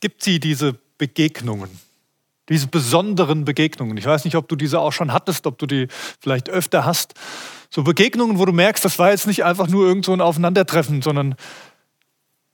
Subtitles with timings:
[0.00, 1.70] Gibt sie, diese Begegnungen,
[2.48, 3.96] diese besonderen Begegnungen.
[3.96, 5.88] Ich weiß nicht, ob du diese auch schon hattest, ob du die
[6.20, 7.14] vielleicht öfter hast.
[7.70, 11.02] So Begegnungen, wo du merkst, das war jetzt nicht einfach nur irgend so ein Aufeinandertreffen,
[11.02, 11.36] sondern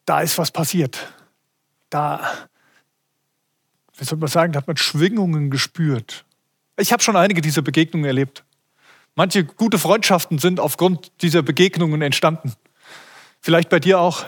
[0.05, 1.13] da ist was passiert.
[1.91, 2.21] Da,
[3.97, 6.25] wie soll man sagen, da hat man Schwingungen gespürt.
[6.77, 8.45] Ich habe schon einige dieser Begegnungen erlebt.
[9.15, 12.53] Manche gute Freundschaften sind aufgrund dieser Begegnungen entstanden.
[13.41, 14.25] Vielleicht bei dir auch.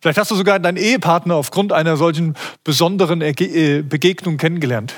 [0.00, 4.94] Vielleicht hast du sogar deinen Ehepartner aufgrund einer solchen besonderen äh, Begegnung kennengelernt.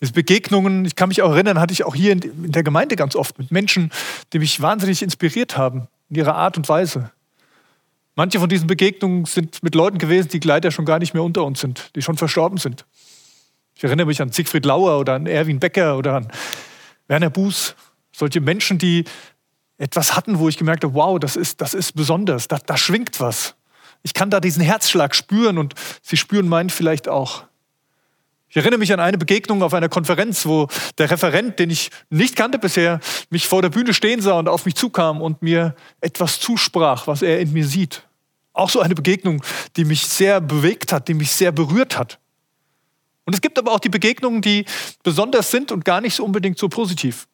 [0.00, 3.16] Diese Begegnungen, ich kann mich auch erinnern, hatte ich auch hier in der Gemeinde ganz
[3.16, 3.90] oft mit Menschen,
[4.32, 7.10] die mich wahnsinnig inspiriert haben in ihrer Art und Weise.
[8.14, 11.44] Manche von diesen Begegnungen sind mit Leuten gewesen, die leider schon gar nicht mehr unter
[11.44, 12.84] uns sind, die schon verstorben sind.
[13.74, 16.28] Ich erinnere mich an Siegfried Lauer oder an Erwin Becker oder an
[17.06, 17.76] Werner Buß.
[18.12, 19.04] Solche Menschen, die
[19.78, 23.20] etwas hatten, wo ich gemerkt habe, wow, das ist, das ist besonders, da, da schwingt
[23.20, 23.54] was.
[24.02, 27.44] Ich kann da diesen Herzschlag spüren und sie spüren meinen vielleicht auch.
[28.50, 32.34] Ich erinnere mich an eine Begegnung auf einer Konferenz, wo der Referent, den ich nicht
[32.34, 32.98] kannte bisher,
[33.28, 37.20] mich vor der Bühne stehen sah und auf mich zukam und mir etwas zusprach, was
[37.20, 38.04] er in mir sieht.
[38.54, 39.42] Auch so eine Begegnung,
[39.76, 42.18] die mich sehr bewegt hat, die mich sehr berührt hat.
[43.26, 44.64] Und es gibt aber auch die Begegnungen, die
[45.02, 47.28] besonders sind und gar nicht so unbedingt so positiv.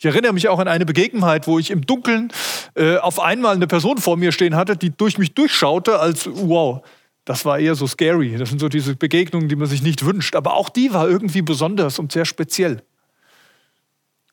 [0.00, 2.32] Ich erinnere mich auch an eine Begebenheit, wo ich im Dunkeln
[2.74, 6.82] äh, auf einmal eine Person vor mir stehen hatte, die durch mich durchschaute, als wow,
[7.26, 8.34] das war eher so scary.
[8.38, 10.36] Das sind so diese Begegnungen, die man sich nicht wünscht.
[10.36, 12.82] Aber auch die war irgendwie besonders und sehr speziell.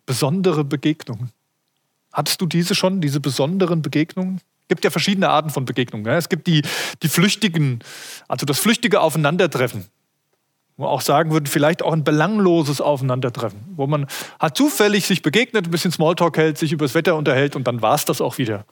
[0.05, 1.31] Besondere Begegnungen.
[2.13, 4.39] Hattest du diese schon, diese besonderen Begegnungen?
[4.61, 6.07] Es gibt ja verschiedene Arten von Begegnungen.
[6.13, 6.61] Es gibt die,
[7.03, 7.83] die flüchtigen,
[8.29, 9.83] also das flüchtige Aufeinandertreffen
[10.77, 14.05] wo man auch sagen würde, vielleicht auch ein belangloses Aufeinandertreffen, wo man
[14.39, 17.81] hat zufällig sich begegnet, ein bisschen Smalltalk hält, sich über das Wetter unterhält und dann
[17.81, 18.65] war es das auch wieder.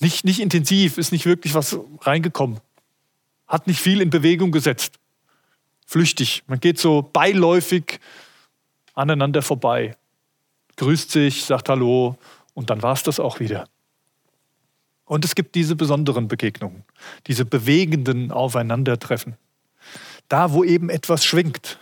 [0.00, 2.58] Nicht, nicht intensiv, ist nicht wirklich was reingekommen,
[3.46, 4.98] hat nicht viel in Bewegung gesetzt,
[5.86, 6.42] flüchtig.
[6.48, 8.00] Man geht so beiläufig
[8.94, 9.96] aneinander vorbei,
[10.76, 12.18] grüßt sich, sagt Hallo
[12.52, 13.68] und dann war es das auch wieder.
[15.04, 16.82] Und es gibt diese besonderen Begegnungen,
[17.28, 19.36] diese bewegenden Aufeinandertreffen.
[20.28, 21.78] Da, wo eben etwas schwingt.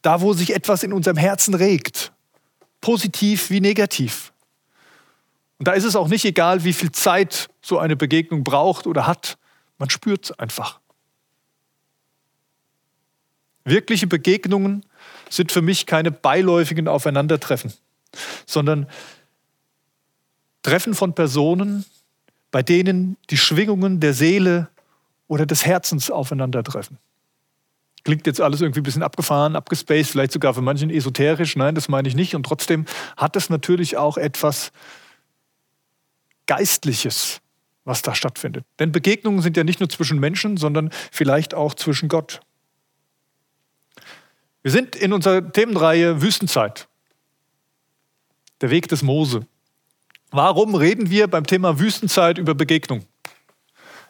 [0.00, 2.12] Da, wo sich etwas in unserem Herzen regt.
[2.80, 4.32] Positiv wie negativ.
[5.58, 9.06] Und da ist es auch nicht egal, wie viel Zeit so eine Begegnung braucht oder
[9.06, 9.38] hat.
[9.78, 10.80] Man spürt es einfach.
[13.64, 14.84] Wirkliche Begegnungen
[15.30, 17.72] sind für mich keine beiläufigen Aufeinandertreffen,
[18.44, 18.88] sondern
[20.62, 21.84] Treffen von Personen,
[22.50, 24.68] bei denen die Schwingungen der Seele
[25.28, 26.98] oder des Herzens aufeinandertreffen.
[28.04, 31.56] Klingt jetzt alles irgendwie ein bisschen abgefahren, abgespaced, vielleicht sogar für manchen esoterisch.
[31.56, 32.34] Nein, das meine ich nicht.
[32.34, 32.84] Und trotzdem
[33.16, 34.72] hat es natürlich auch etwas
[36.46, 37.40] Geistliches,
[37.84, 38.64] was da stattfindet.
[38.78, 42.40] Denn Begegnungen sind ja nicht nur zwischen Menschen, sondern vielleicht auch zwischen Gott.
[44.62, 46.88] Wir sind in unserer Themenreihe Wüstenzeit.
[48.60, 49.46] Der Weg des Mose.
[50.30, 53.04] Warum reden wir beim Thema Wüstenzeit über Begegnung?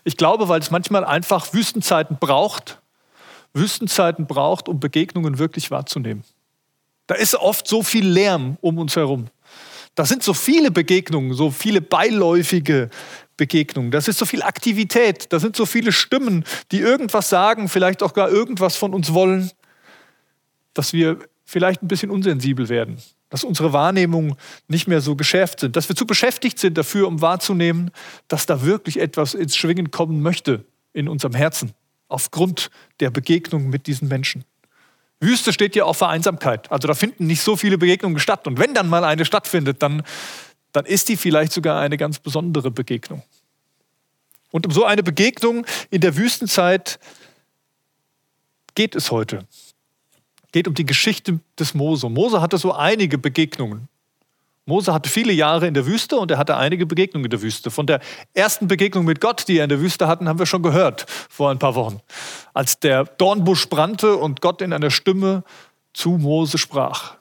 [0.05, 2.82] Ich glaube, weil es manchmal einfach Wüstenzeiten braucht,
[3.55, 6.25] Wüstenzeiten braucht, um Begegnungen wirklich wahrzunehmen.
[7.07, 9.27] Da ist oft so viel Lärm um uns herum.
[9.95, 12.89] Da sind so viele Begegnungen, so viele beiläufige
[13.37, 13.91] Begegnungen.
[13.91, 15.31] Das ist so viel Aktivität.
[15.33, 19.51] Da sind so viele Stimmen, die irgendwas sagen, vielleicht auch gar irgendwas von uns wollen,
[20.73, 22.97] dass wir vielleicht ein bisschen unsensibel werden,
[23.29, 24.37] dass unsere Wahrnehmungen
[24.69, 27.91] nicht mehr so geschärft sind, dass wir zu beschäftigt sind dafür, um wahrzunehmen,
[28.29, 30.65] dass da wirklich etwas ins Schwingen kommen möchte
[30.95, 31.75] in unserem Herzen
[32.13, 34.45] aufgrund der Begegnung mit diesen Menschen.
[35.21, 36.71] Wüste steht ja auch für Einsamkeit.
[36.71, 38.47] Also da finden nicht so viele Begegnungen statt.
[38.47, 40.03] Und wenn dann mal eine stattfindet, dann,
[40.73, 43.23] dann ist die vielleicht sogar eine ganz besondere Begegnung.
[44.51, 46.99] Und um so eine Begegnung in der Wüstenzeit
[48.75, 49.47] geht es heute.
[50.51, 52.09] Geht um die Geschichte des Mose.
[52.09, 53.89] Mose hatte so einige Begegnungen.
[54.65, 57.71] Mose hatte viele Jahre in der Wüste und er hatte einige Begegnungen in der Wüste.
[57.71, 58.01] Von der
[58.33, 61.51] ersten Begegnung mit Gott, die er in der Wüste hatten, haben wir schon gehört vor
[61.51, 62.01] ein paar Wochen.
[62.55, 65.43] Als der Dornbusch brannte und Gott in einer Stimme
[65.93, 67.17] zu Mose sprach.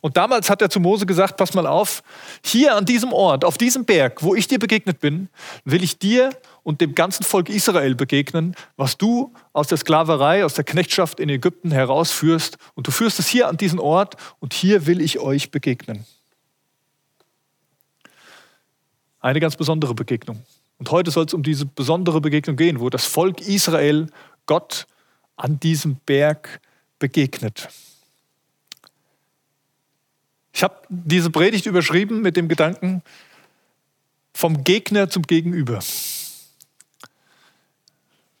[0.00, 2.02] Und damals hat er zu Mose gesagt, pass mal auf,
[2.42, 5.28] hier an diesem Ort, auf diesem Berg, wo ich dir begegnet bin,
[5.64, 6.30] will ich dir
[6.62, 11.28] und dem ganzen Volk Israel begegnen, was du aus der Sklaverei, aus der Knechtschaft in
[11.28, 12.56] Ägypten herausführst.
[12.74, 16.06] Und du führst es hier an diesen Ort und hier will ich euch begegnen.
[19.20, 20.42] Eine ganz besondere Begegnung.
[20.78, 24.08] Und heute soll es um diese besondere Begegnung gehen, wo das Volk Israel
[24.46, 24.86] Gott
[25.36, 26.60] an diesem Berg
[26.98, 27.68] begegnet.
[30.52, 33.02] Ich habe diese Predigt überschrieben mit dem Gedanken
[34.34, 35.80] vom Gegner zum Gegenüber.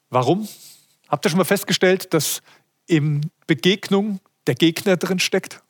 [0.08, 0.48] Warum
[1.10, 2.40] Habt ihr schon mal festgestellt, dass
[2.86, 5.60] in Begegnung der Gegner drin steckt?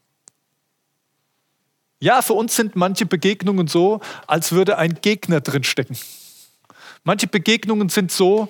[2.02, 5.98] Ja, für uns sind manche Begegnungen so, als würde ein Gegner drin stecken.
[7.04, 8.48] Manche Begegnungen sind so,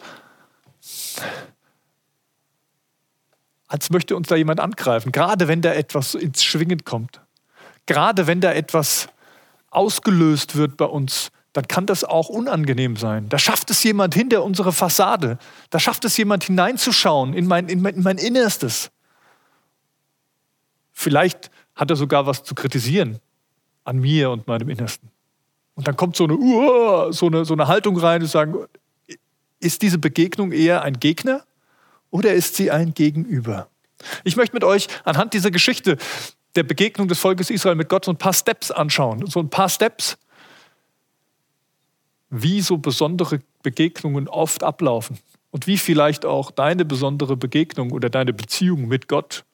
[3.67, 7.21] als möchte uns da jemand angreifen, gerade wenn da etwas ins Schwingen kommt.
[7.87, 9.09] Gerade wenn da etwas
[9.71, 13.29] ausgelöst wird bei uns, dann kann das auch unangenehm sein.
[13.29, 15.39] Da schafft es jemand hinter unsere Fassade.
[15.71, 18.93] Da schafft es jemand hineinzuschauen in mein, in mein, in mein Innerstes.
[20.93, 23.19] Vielleicht hat er sogar was zu kritisieren
[23.85, 25.11] an mir und meinem Innersten.
[25.75, 28.67] Und dann kommt so eine, uh, so eine, so eine Haltung rein und sagen,
[29.61, 31.45] ist diese Begegnung eher ein Gegner
[32.11, 33.69] oder ist sie ein Gegenüber?
[34.25, 35.97] Ich möchte mit euch anhand dieser Geschichte
[36.55, 39.27] der Begegnung des Volkes Israel mit Gott so ein paar Steps anschauen.
[39.27, 40.19] So ein paar Steps,
[42.31, 45.19] wie so besondere Begegnungen oft ablaufen
[45.51, 49.45] und wie vielleicht auch deine besondere Begegnung oder deine Beziehung mit Gott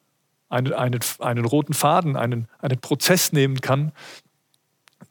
[0.49, 3.91] einen, einen, einen roten Faden, einen, einen Prozess nehmen kann,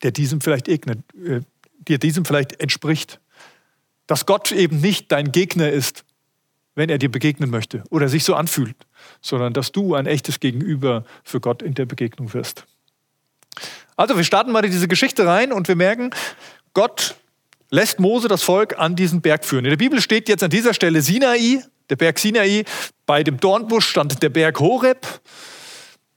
[0.02, 1.40] der diesem vielleicht egnet, äh,
[1.78, 3.20] dir diesem vielleicht entspricht.
[4.06, 6.04] Dass Gott eben nicht dein Gegner ist,
[6.74, 8.76] wenn er dir begegnen möchte oder sich so anfühlt,
[9.20, 12.66] sondern dass du ein echtes Gegenüber für Gott in der Begegnung wirst.
[13.96, 16.10] Also wir starten mal in diese Geschichte rein und wir merken,
[16.74, 17.16] Gott
[17.70, 19.64] lässt Mose das Volk an diesen Berg führen.
[19.64, 22.64] In der Bibel steht jetzt an dieser Stelle Sinai, der Berg Sinai.
[23.06, 25.06] Bei dem Dornbusch stand der Berg Horeb.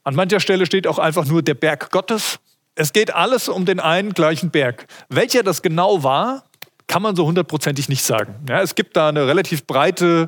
[0.03, 2.39] An mancher Stelle steht auch einfach nur der Berg Gottes.
[2.75, 4.87] Es geht alles um den einen gleichen Berg.
[5.09, 6.45] Welcher das genau war,
[6.87, 8.35] kann man so hundertprozentig nicht sagen.
[8.47, 10.27] Ja, es gibt da eine relativ breite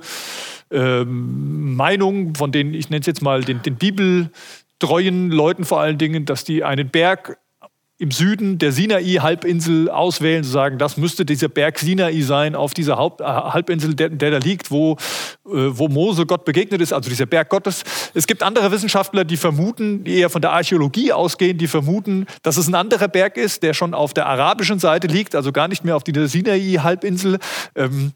[0.70, 5.98] äh, Meinung von den, ich nenne es jetzt mal den, den bibeltreuen Leuten vor allen
[5.98, 7.38] Dingen, dass die einen Berg
[8.02, 12.98] im Süden der Sinai-Halbinsel auswählen, zu sagen, das müsste dieser Berg Sinai sein auf dieser
[12.98, 14.98] Haupt, äh, Halbinsel, der, der, da liegt, wo, äh,
[15.46, 17.84] wo Mose Gott begegnet ist, also dieser Berg Gottes.
[18.16, 22.58] Es gibt andere Wissenschaftler, die vermuten, die eher von der Archäologie ausgehen, die vermuten, dass
[22.58, 25.86] es ein anderer Berg ist, der schon auf der arabischen Seite liegt, also gar nicht
[25.86, 27.38] mehr auf dieser Sinai-Halbinsel.
[27.76, 28.14] Ähm,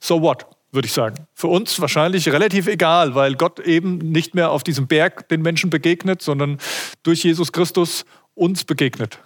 [0.00, 0.46] so what?
[0.74, 1.26] Würde ich sagen.
[1.34, 5.70] Für uns wahrscheinlich relativ egal, weil Gott eben nicht mehr auf diesem Berg den Menschen
[5.70, 6.58] begegnet, sondern
[7.02, 8.04] durch Jesus Christus
[8.34, 9.20] uns begegnet.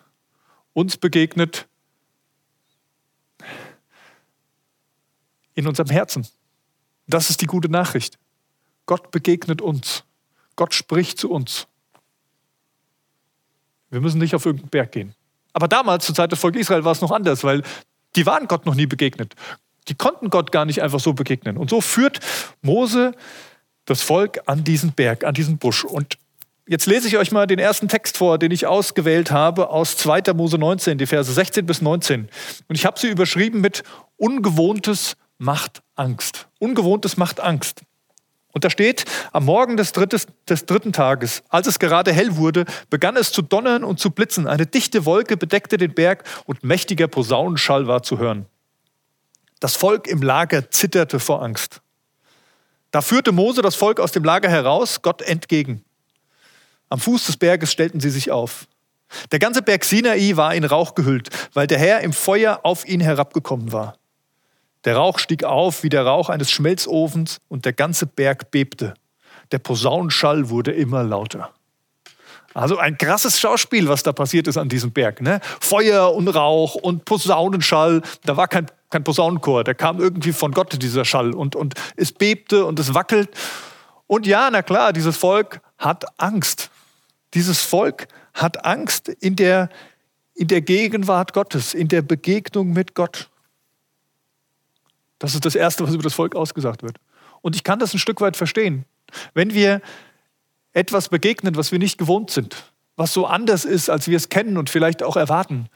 [0.74, 1.66] Uns begegnet
[5.54, 6.26] in unserem Herzen.
[7.06, 8.18] Das ist die gute Nachricht.
[8.86, 10.04] Gott begegnet uns.
[10.56, 11.66] Gott spricht zu uns.
[13.90, 15.14] Wir müssen nicht auf irgendeinen Berg gehen.
[15.52, 17.62] Aber damals, zur Zeit des Volkes Israel, war es noch anders, weil
[18.16, 19.34] die waren Gott noch nie begegnet.
[19.88, 21.56] Die konnten Gott gar nicht einfach so begegnen.
[21.56, 22.20] Und so führt
[22.62, 23.12] Mose
[23.84, 25.84] das Volk an diesen Berg, an diesen Busch.
[25.84, 26.18] Und
[26.66, 30.34] jetzt lese ich euch mal den ersten Text vor, den ich ausgewählt habe aus 2.
[30.34, 32.28] Mose 19, die Verse 16 bis 19.
[32.68, 33.82] Und ich habe sie überschrieben mit
[34.16, 36.48] Ungewohntes macht Angst.
[36.58, 37.82] Ungewohntes macht Angst.
[38.52, 42.64] Und da steht, am Morgen des, drittes, des dritten Tages, als es gerade hell wurde,
[42.90, 44.48] begann es zu donnern und zu blitzen.
[44.48, 48.46] Eine dichte Wolke bedeckte den Berg und mächtiger Posaunenschall war zu hören.
[49.60, 51.80] Das Volk im Lager zitterte vor Angst.
[52.90, 55.84] Da führte Mose das Volk aus dem Lager heraus, Gott entgegen.
[56.88, 58.66] Am Fuß des Berges stellten sie sich auf.
[59.32, 63.00] Der ganze Berg Sinai war in Rauch gehüllt, weil der Herr im Feuer auf ihn
[63.00, 63.98] herabgekommen war.
[64.84, 68.94] Der Rauch stieg auf wie der Rauch eines Schmelzofens und der ganze Berg bebte.
[69.50, 71.52] Der Posaunenschall wurde immer lauter.
[72.54, 75.20] Also ein krasses Schauspiel, was da passiert ist an diesem Berg.
[75.20, 75.40] Ne?
[75.60, 78.02] Feuer und Rauch und Posaunenschall.
[78.24, 81.34] Da war kein kein Posaunenchor, der kam irgendwie von Gott, dieser Schall.
[81.34, 83.28] Und, und es bebte und es wackelt.
[84.06, 86.70] Und ja, na klar, dieses Volk hat Angst.
[87.34, 89.68] Dieses Volk hat Angst in der,
[90.34, 93.28] in der Gegenwart Gottes, in der Begegnung mit Gott.
[95.18, 96.96] Das ist das Erste, was über das Volk ausgesagt wird.
[97.42, 98.84] Und ich kann das ein Stück weit verstehen.
[99.34, 99.82] Wenn wir
[100.78, 102.56] etwas begegnen, was wir nicht gewohnt sind,
[102.96, 105.68] was so anders ist, als wir es kennen und vielleicht auch erwarten,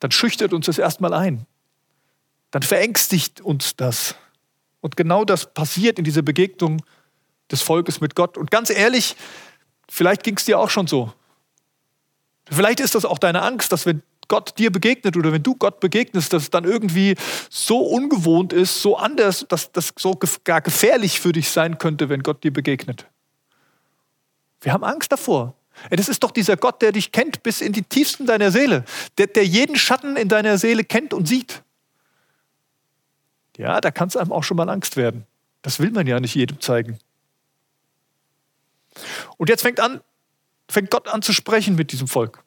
[0.00, 1.46] dann schüchtert uns das erstmal ein
[2.52, 4.14] dann verängstigt uns das.
[4.80, 6.82] Und genau das passiert in dieser Begegnung
[7.50, 8.38] des Volkes mit Gott.
[8.38, 9.16] Und ganz ehrlich,
[9.88, 11.12] vielleicht ging es dir auch schon so.
[12.50, 15.80] Vielleicht ist das auch deine Angst, dass wenn Gott dir begegnet oder wenn du Gott
[15.80, 17.16] begegnest, dass es dann irgendwie
[17.48, 22.22] so ungewohnt ist, so anders, dass das so gar gefährlich für dich sein könnte, wenn
[22.22, 23.06] Gott dir begegnet.
[24.62, 25.54] Wir haben Angst davor.
[25.90, 28.84] Das ist doch dieser Gott, der dich kennt bis in die tiefsten deiner Seele,
[29.18, 31.62] der, der jeden Schatten in deiner Seele kennt und sieht.
[33.56, 35.26] Ja, da kann es einem auch schon mal Angst werden.
[35.62, 36.98] Das will man ja nicht jedem zeigen.
[39.36, 40.00] Und jetzt fängt, an,
[40.68, 42.44] fängt Gott an zu sprechen mit diesem Volk.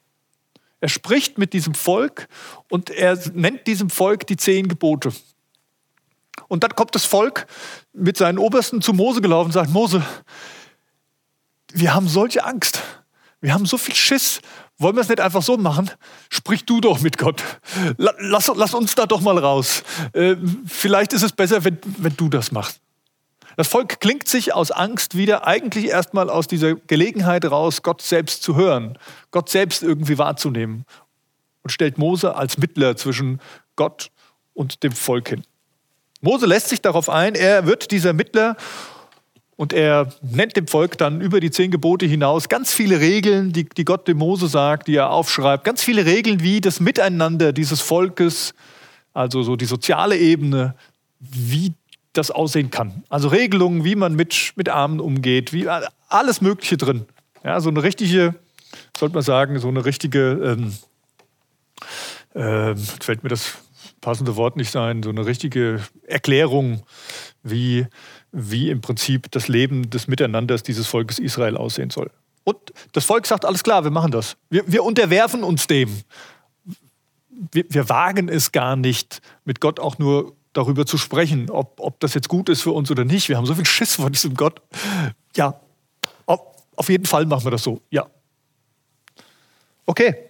[0.82, 2.28] Er spricht mit diesem Volk
[2.70, 5.12] und er nennt diesem Volk die zehn Gebote.
[6.48, 7.48] Und dann kommt das Volk
[7.94, 10.06] mit seinen Obersten zu Mose gelaufen und sagt, Mose,
[11.76, 12.82] wir haben solche Angst.
[13.42, 14.42] Wir haben so viel Schiss.
[14.78, 15.92] Wollen wir es nicht einfach so machen?
[16.30, 17.44] Sprich du doch mit Gott.
[17.98, 19.84] Lass, lass uns da doch mal raus.
[20.14, 22.80] Äh, vielleicht ist es besser, wenn, wenn du das machst.
[23.58, 28.44] Das Volk klingt sich aus Angst wieder eigentlich erstmal aus dieser Gelegenheit raus, Gott selbst
[28.44, 28.98] zu hören,
[29.32, 30.86] Gott selbst irgendwie wahrzunehmen
[31.64, 33.40] und stellt Mose als Mittler zwischen
[33.78, 34.12] Gott
[34.54, 35.44] und dem Volk hin.
[36.20, 38.58] Mose lässt sich darauf ein, er wird dieser Mittler
[39.58, 43.64] und er nennt dem Volk dann über die zehn Gebote hinaus ganz viele Regeln, die,
[43.66, 45.64] die Gott dem Mose sagt, die er aufschreibt.
[45.64, 48.54] Ganz viele Regeln, wie das Miteinander dieses Volkes,
[49.14, 50.76] also so die soziale Ebene,
[51.20, 51.74] wie
[52.12, 53.04] das aussehen kann.
[53.10, 55.68] Also Regelungen, wie man mit, mit Armen umgeht, wie
[56.10, 57.06] alles Mögliche drin.
[57.44, 58.36] Ja, so eine richtige,
[58.98, 60.74] sollte man sagen, so eine richtige, ähm,
[62.34, 63.58] äh, fällt mir das
[64.02, 66.84] passende Wort nicht sein, so eine richtige Erklärung,
[67.44, 67.88] wie,
[68.36, 72.12] wie im Prinzip das Leben des Miteinanders dieses Volkes Israel aussehen soll.
[72.44, 72.58] Und
[72.92, 74.38] das Volk sagt, alles klar, wir machen das.
[74.50, 75.90] Wir, wir unterwerfen uns dem.
[77.52, 82.00] Wir, wir, wagen es gar nicht, mit Gott auch nur darüber zu sprechen, ob, ob
[82.00, 83.30] das jetzt gut ist für uns oder nicht.
[83.30, 84.62] Wir haben so viel Schiss vor diesem Gott.
[85.36, 85.60] Ja,
[86.26, 86.40] auf,
[86.76, 87.82] auf jeden Fall machen wir das so.
[87.90, 88.08] Ja.
[89.86, 90.30] Okay.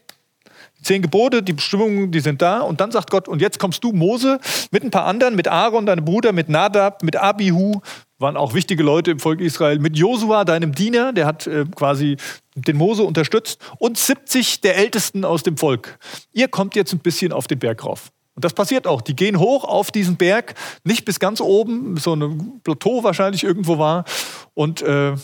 [0.85, 2.59] Zehn Gebote, die Bestimmungen, die sind da.
[2.59, 4.39] Und dann sagt Gott, und jetzt kommst du, Mose,
[4.69, 7.81] mit ein paar anderen, mit Aaron, deinem Bruder, mit Nadab, mit Abihu,
[8.19, 12.17] waren auch wichtige Leute im Volk Israel, mit Josua, deinem Diener, der hat äh, quasi
[12.55, 15.97] den Mose unterstützt, und 70 der Ältesten aus dem Volk.
[16.31, 18.11] Ihr kommt jetzt ein bisschen auf den Berg rauf.
[18.35, 19.01] Und das passiert auch.
[19.01, 23.79] Die gehen hoch auf diesen Berg, nicht bis ganz oben, so ein Plateau wahrscheinlich irgendwo
[23.79, 24.05] war.
[24.53, 25.15] Und, äh,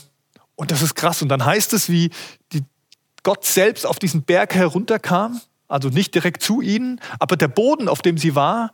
[0.56, 1.22] und das ist krass.
[1.22, 2.10] Und dann heißt es, wie
[2.52, 2.62] die,
[3.22, 5.40] Gott selbst auf diesen Berg herunterkam,
[5.72, 8.72] also nicht direkt zu ihnen, aber der Boden, auf dem sie war,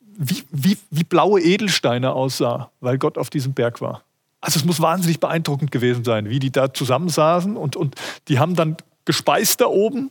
[0.00, 4.02] wie, wie, wie blaue Edelsteine aussah, weil Gott auf diesem Berg war.
[4.40, 7.94] Also es muss wahnsinnig beeindruckend gewesen sein, wie die da zusammensaßen und, und
[8.28, 10.10] die haben dann gespeist da oben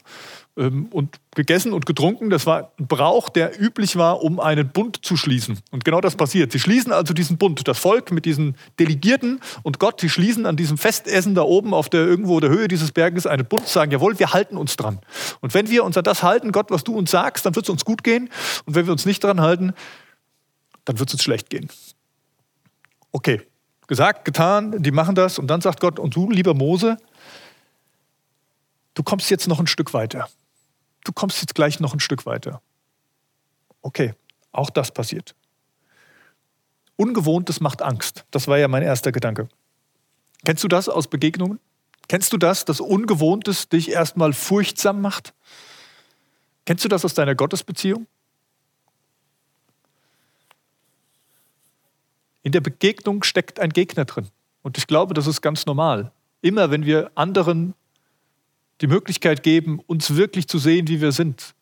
[0.58, 2.32] und gegessen und getrunken.
[2.32, 5.60] Das war ein Brauch, der üblich war, um einen Bund zu schließen.
[5.70, 6.52] Und genau das passiert.
[6.52, 7.68] Sie schließen also diesen Bund.
[7.68, 11.90] Das Volk mit diesen Delegierten und Gott, sie schließen an diesem Festessen da oben auf
[11.90, 15.00] der irgendwo der Höhe dieses Berges einen Bund, sagen, jawohl, wir halten uns dran.
[15.42, 17.70] Und wenn wir uns an das halten, Gott, was du uns sagst, dann wird es
[17.70, 18.30] uns gut gehen.
[18.66, 19.74] Und wenn wir uns nicht dran halten,
[20.86, 21.70] dann wird es uns schlecht gehen.
[23.12, 23.44] Okay,
[23.86, 25.38] gesagt, getan, die machen das.
[25.38, 26.98] Und dann sagt Gott, und du, lieber Mose,
[28.96, 30.28] du kommst jetzt noch ein Stück weiter
[31.08, 32.62] du kommst jetzt gleich noch ein Stück weiter.
[33.82, 34.14] Okay,
[34.52, 35.36] auch das passiert.
[36.96, 38.26] Ungewohntes macht Angst.
[38.32, 39.48] Das war ja mein erster Gedanke.
[40.44, 41.60] Kennst du das aus Begegnungen?
[42.08, 45.34] Kennst du das, dass Ungewohntes dich erstmal furchtsam macht?
[46.66, 48.08] Kennst du das aus deiner Gottesbeziehung?
[52.44, 54.30] In der Begegnung steckt ein Gegner drin.
[54.64, 56.12] Und ich glaube, das ist ganz normal.
[56.42, 57.74] Immer wenn wir anderen
[58.81, 61.53] die Möglichkeit geben, uns wirklich zu sehen, wie wir sind,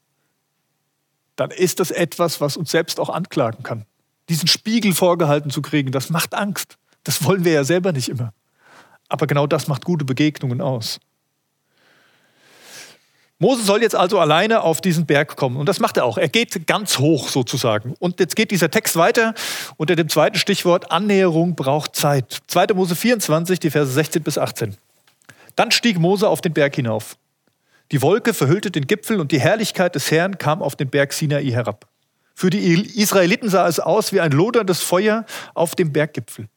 [1.35, 3.85] dann ist das etwas, was uns selbst auch anklagen kann.
[4.29, 6.77] Diesen Spiegel vorgehalten zu kriegen, das macht Angst.
[7.03, 8.33] Das wollen wir ja selber nicht immer.
[9.09, 10.99] Aber genau das macht gute Begegnungen aus.
[13.37, 15.57] Mose soll jetzt also alleine auf diesen Berg kommen.
[15.57, 16.17] Und das macht er auch.
[16.17, 17.93] Er geht ganz hoch sozusagen.
[17.99, 19.33] Und jetzt geht dieser Text weiter
[19.75, 22.39] unter dem zweiten Stichwort Annäherung braucht Zeit.
[22.47, 22.67] 2.
[22.73, 24.77] Mose 24, die Verse 16 bis 18.
[25.55, 27.17] Dann stieg Mose auf den Berg hinauf.
[27.91, 31.45] Die Wolke verhüllte den Gipfel und die Herrlichkeit des Herrn kam auf den Berg Sinai
[31.45, 31.87] herab.
[32.33, 36.49] Für die Israeliten sah es aus wie ein loderndes Feuer auf dem Berggipfel.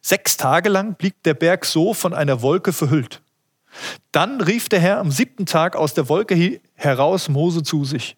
[0.00, 3.20] Sechs Tage lang blieb der Berg so von einer Wolke verhüllt.
[4.12, 8.16] Dann rief der Herr am siebten Tag aus der Wolke heraus Mose zu sich.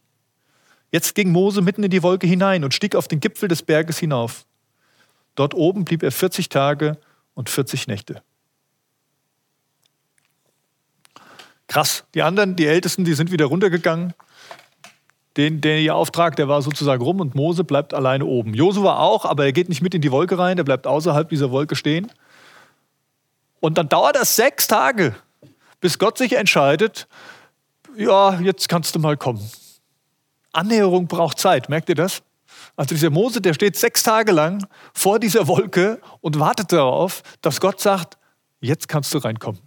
[0.93, 3.99] Jetzt ging Mose mitten in die Wolke hinein und stieg auf den Gipfel des Berges
[3.99, 4.47] hinauf.
[5.35, 6.99] Dort oben blieb er 40 Tage
[7.35, 8.23] und 40 Nächte.
[11.71, 12.03] Krass.
[12.15, 14.13] Die anderen, die Ältesten, die sind wieder runtergegangen.
[15.37, 18.55] Den, der ihr Auftrag, der war sozusagen rum und Mose bleibt alleine oben.
[18.55, 21.53] Josua auch, aber er geht nicht mit in die Wolke rein, der bleibt außerhalb dieser
[21.53, 22.11] Wolke stehen.
[23.61, 25.15] Und dann dauert das sechs Tage,
[25.81, 27.07] bis Gott sich entscheidet,
[27.97, 29.49] ja, jetzt kannst du mal kommen.
[30.53, 32.21] Annäherung braucht Zeit, merkt ihr das?
[32.75, 37.61] Also dieser Mose, der steht sechs Tage lang vor dieser Wolke und wartet darauf, dass
[37.61, 38.19] Gott sagt,
[38.61, 39.61] jetzt kannst du reinkommen.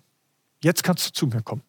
[0.62, 1.64] Jetzt kannst du zu mir kommen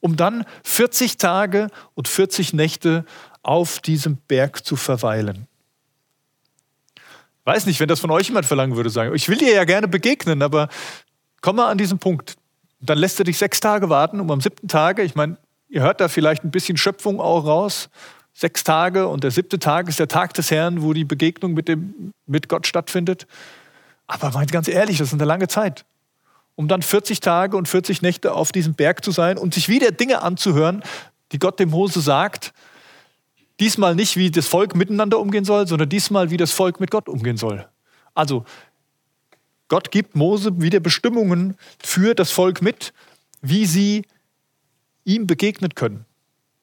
[0.00, 3.04] um dann 40 Tage und 40 Nächte
[3.42, 5.46] auf diesem Berg zu verweilen.
[7.44, 9.86] Weiß nicht, wenn das von euch jemand verlangen würde, sagen, ich will dir ja gerne
[9.86, 10.68] begegnen, aber
[11.40, 12.34] komm mal an diesen Punkt.
[12.80, 15.38] Dann lässt er dich sechs Tage warten, um am siebten Tage, ich meine,
[15.68, 17.88] ihr hört da vielleicht ein bisschen Schöpfung auch raus,
[18.34, 21.68] sechs Tage und der siebte Tag ist der Tag des Herrn, wo die Begegnung mit,
[21.68, 23.26] dem, mit Gott stattfindet.
[24.06, 25.84] Aber ganz ehrlich, das ist eine lange Zeit.
[26.56, 29.92] Um dann 40 Tage und 40 Nächte auf diesem Berg zu sein und sich wieder
[29.92, 30.82] Dinge anzuhören,
[31.32, 32.52] die Gott dem Mose sagt.
[33.60, 37.08] Diesmal nicht, wie das Volk miteinander umgehen soll, sondern diesmal, wie das Volk mit Gott
[37.08, 37.68] umgehen soll.
[38.14, 38.44] Also,
[39.68, 42.92] Gott gibt Mose wieder Bestimmungen für das Volk mit,
[43.40, 44.04] wie sie
[45.04, 46.04] ihm begegnen können.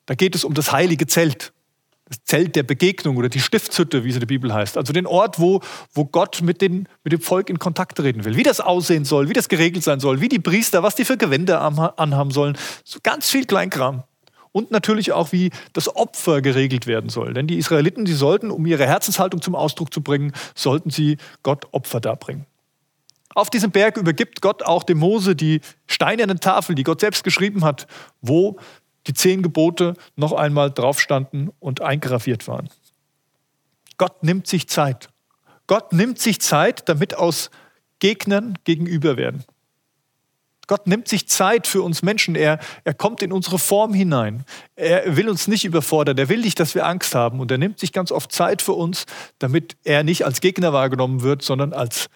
[0.05, 1.53] Da geht es um das heilige Zelt
[2.05, 4.77] das Zelt der Begegnung oder die Stiftshütte, wie es in der Bibel heißt.
[4.77, 5.61] Also den Ort, wo,
[5.93, 8.35] wo Gott mit, den, mit dem Volk in Kontakt treten will.
[8.35, 11.17] Wie das aussehen soll, wie das geregelt sein soll, wie die Priester, was die für
[11.17, 12.57] Gewänder anhaben sollen.
[12.83, 14.03] So ganz viel Kleinkram.
[14.51, 17.33] Und natürlich auch, wie das Opfer geregelt werden soll.
[17.33, 21.67] Denn die Israeliten, die sollten, um ihre Herzenshaltung zum Ausdruck zu bringen, sollten sie Gott
[21.71, 22.45] Opfer darbringen.
[23.33, 27.63] Auf diesem Berg übergibt Gott auch dem Mose die steinernen Tafeln, die Gott selbst geschrieben
[27.63, 27.87] hat,
[28.21, 28.59] wo
[29.07, 32.69] die zehn Gebote noch einmal drauf standen und eingraviert waren.
[33.97, 35.09] Gott nimmt sich Zeit.
[35.67, 37.49] Gott nimmt sich Zeit, damit aus
[37.99, 39.43] Gegnern gegenüber werden.
[40.67, 42.35] Gott nimmt sich Zeit für uns Menschen.
[42.35, 44.45] Er, er kommt in unsere Form hinein.
[44.75, 46.17] Er will uns nicht überfordern.
[46.17, 47.39] Er will nicht, dass wir Angst haben.
[47.39, 49.05] Und er nimmt sich ganz oft Zeit für uns,
[49.39, 52.07] damit er nicht als Gegner wahrgenommen wird, sondern als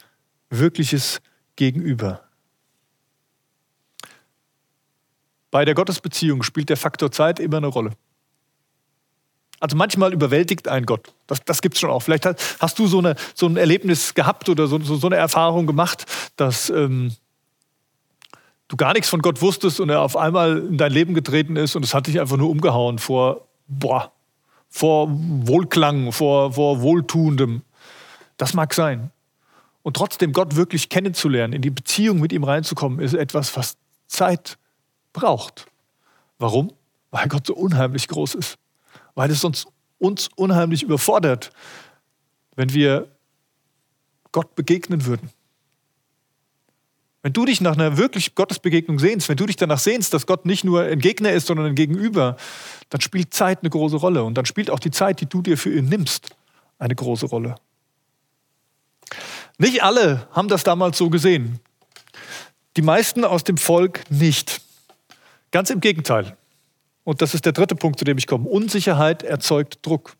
[0.50, 1.20] wirkliches
[1.58, 2.27] Gegenüber.
[5.58, 7.94] Bei der Gottesbeziehung spielt der Faktor Zeit immer eine Rolle.
[9.60, 11.12] Also manchmal überwältigt ein Gott.
[11.26, 12.04] Das, das gibt es schon auch.
[12.04, 15.16] Vielleicht hast, hast du so, eine, so, ein Erlebnis gehabt oder so, so, so eine
[15.16, 17.16] Erfahrung gemacht, dass ähm,
[18.68, 21.76] du gar nichts von Gott wusstest und er auf einmal in dein Leben getreten ist
[21.76, 24.12] und es hat dich einfach nur umgehauen vor, boah,
[24.70, 27.64] vor Wohlklang, vor, vor Wohltuendem.
[28.38, 29.10] Das mag sein.
[29.82, 34.60] Und trotzdem Gott wirklich kennenzulernen, in die Beziehung mit ihm reinzukommen, ist etwas, was Zeit
[35.18, 35.66] braucht.
[36.38, 36.72] Warum?
[37.10, 38.58] Weil Gott so unheimlich groß ist.
[39.16, 39.66] Weil es uns,
[39.98, 41.50] uns unheimlich überfordert,
[42.56, 43.08] wenn wir
[44.32, 45.32] Gott begegnen würden.
[47.24, 50.46] Wenn du dich nach einer wirklich Gottesbegegnung sehnst, wenn du dich danach sehnst, dass Gott
[50.46, 52.38] nicht nur ein Gegner ist, sondern ein Gegenüber,
[52.90, 54.24] dann spielt Zeit eine große Rolle.
[54.24, 56.30] Und dann spielt auch die Zeit, die du dir für ihn nimmst,
[56.78, 57.56] eine große Rolle.
[59.58, 61.60] Nicht alle haben das damals so gesehen.
[62.76, 64.62] Die meisten aus dem Volk nicht.
[65.52, 66.36] Ganz im Gegenteil.
[67.04, 68.50] Und das ist der dritte Punkt, zu dem ich komme.
[68.50, 70.16] Unsicherheit erzeugt Druck.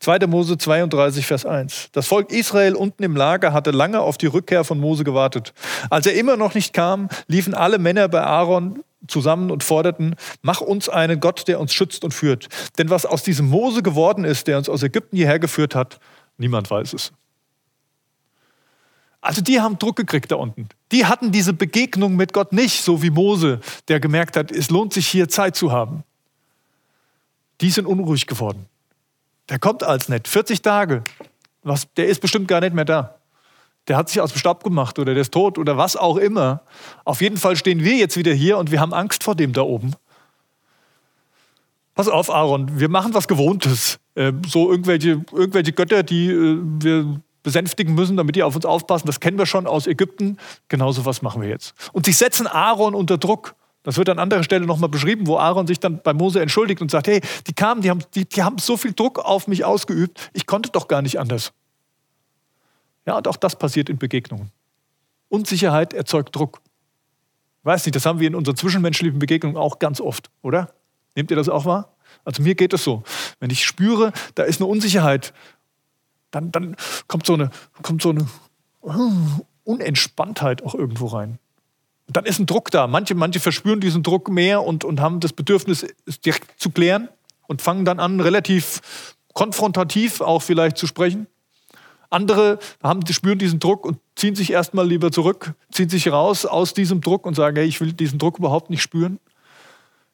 [0.00, 0.26] 2.
[0.26, 1.88] Mose 32, Vers 1.
[1.92, 5.54] Das Volk Israel unten im Lager hatte lange auf die Rückkehr von Mose gewartet.
[5.88, 10.60] Als er immer noch nicht kam, liefen alle Männer bei Aaron zusammen und forderten, mach
[10.60, 12.48] uns einen Gott, der uns schützt und führt.
[12.78, 15.98] Denn was aus diesem Mose geworden ist, der uns aus Ägypten hierher geführt hat,
[16.36, 17.12] niemand weiß es.
[19.26, 20.68] Also die haben Druck gekriegt da unten.
[20.92, 23.58] Die hatten diese Begegnung mit Gott nicht, so wie Mose,
[23.88, 26.04] der gemerkt hat, es lohnt sich hier Zeit zu haben.
[27.60, 28.66] Die sind unruhig geworden.
[29.48, 30.28] Der kommt als nett.
[30.28, 31.02] 40 Tage.
[31.64, 33.16] Was, der ist bestimmt gar nicht mehr da.
[33.88, 36.62] Der hat sich aus dem Staub gemacht oder der ist tot oder was auch immer.
[37.04, 39.62] Auf jeden Fall stehen wir jetzt wieder hier und wir haben Angst vor dem da
[39.62, 39.94] oben.
[41.96, 43.98] Pass auf, Aaron, wir machen was Gewohntes.
[44.14, 49.06] Äh, so irgendwelche, irgendwelche Götter, die äh, wir besänftigen müssen, damit die auf uns aufpassen.
[49.06, 50.36] Das kennen wir schon aus Ägypten.
[50.66, 51.74] Genauso was machen wir jetzt.
[51.92, 53.54] Und sie setzen Aaron unter Druck.
[53.84, 56.90] Das wird an anderer Stelle nochmal beschrieben, wo Aaron sich dann bei Mose entschuldigt und
[56.90, 60.28] sagt, hey, die kamen, die haben, die, die haben so viel Druck auf mich ausgeübt,
[60.32, 61.52] ich konnte doch gar nicht anders.
[63.06, 64.50] Ja, und auch das passiert in Begegnungen.
[65.28, 66.60] Unsicherheit erzeugt Druck.
[67.62, 70.74] Weiß nicht, das haben wir in unseren zwischenmenschlichen Begegnungen auch ganz oft, oder?
[71.14, 71.94] Nehmt ihr das auch wahr?
[72.24, 73.04] Also mir geht es so.
[73.38, 75.32] Wenn ich spüre, da ist eine Unsicherheit
[76.36, 76.76] dann, dann
[77.08, 77.50] kommt so eine,
[77.82, 78.26] kommt so eine
[78.82, 79.12] uh,
[79.64, 81.38] Unentspanntheit auch irgendwo rein.
[82.06, 82.86] Und dann ist ein Druck da.
[82.86, 87.08] Manche, manche verspüren diesen Druck mehr und, und haben das Bedürfnis, es direkt zu klären
[87.48, 88.80] und fangen dann an, relativ
[89.32, 91.26] konfrontativ auch vielleicht zu sprechen.
[92.08, 96.72] Andere haben, spüren diesen Druck und ziehen sich erstmal lieber zurück, ziehen sich raus aus
[96.72, 99.18] diesem Druck und sagen, hey, ich will diesen Druck überhaupt nicht spüren.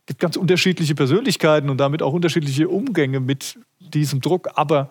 [0.00, 4.48] Es gibt ganz unterschiedliche Persönlichkeiten und damit auch unterschiedliche Umgänge mit diesem Druck.
[4.54, 4.88] Aber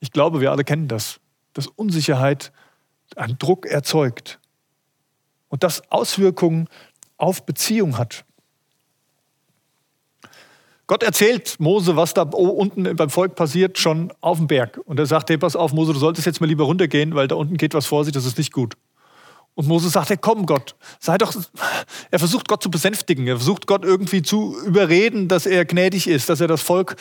[0.00, 1.20] ich glaube, wir alle kennen das,
[1.52, 2.52] dass Unsicherheit
[3.16, 4.38] einen Druck erzeugt
[5.48, 6.68] und das Auswirkungen
[7.16, 8.24] auf Beziehung hat.
[10.86, 14.80] Gott erzählt Mose, was da unten beim Volk passiert, schon auf dem Berg.
[14.86, 17.34] Und er sagt, hey, pass auf, Mose, du solltest jetzt mal lieber runtergehen, weil da
[17.34, 18.74] unten geht was vor sich, das ist nicht gut.
[19.54, 21.34] Und Mose sagt, hey, komm Gott, sei doch,
[22.10, 26.30] er versucht Gott zu besänftigen, er versucht Gott irgendwie zu überreden, dass er gnädig ist,
[26.30, 26.96] dass er das Volk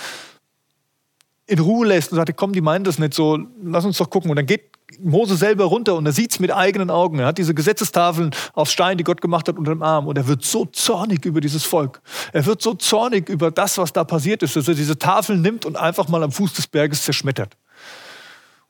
[1.47, 4.29] in Ruhe lässt und sagt, komm, die meinen das nicht so, lass uns doch gucken.
[4.29, 7.19] Und dann geht Mose selber runter und er sieht es mit eigenen Augen.
[7.19, 10.07] Er hat diese Gesetzestafeln aus Stein, die Gott gemacht hat, unter dem Arm.
[10.07, 12.01] Und er wird so zornig über dieses Volk.
[12.33, 15.65] Er wird so zornig über das, was da passiert ist, dass er diese Tafeln nimmt
[15.65, 17.55] und einfach mal am Fuß des Berges zerschmettert.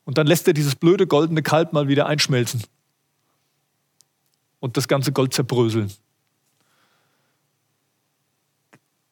[0.04, 2.62] Und dann lässt er dieses blöde goldene Kalb mal wieder einschmelzen.
[4.60, 5.92] Und das ganze Gold zerbröseln.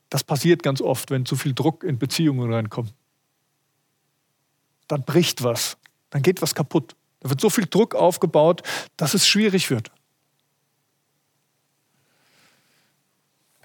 [0.09, 2.93] Das passiert ganz oft, wenn zu viel Druck in Beziehungen reinkommt.
[4.89, 5.77] Dann bricht was,
[6.11, 6.95] dann geht was kaputt.
[7.21, 8.63] Da wird so viel Druck aufgebaut,
[8.97, 9.91] dass es schwierig wird.